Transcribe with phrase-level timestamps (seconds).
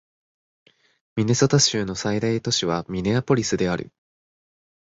[1.15, 3.91] ミネソタ州の最大都市はミネアポリスである